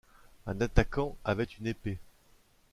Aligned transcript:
Un 0.47 0.59
attaquant 0.61 1.15
avait 1.23 1.43
une 1.43 1.67
épée. 1.67 1.99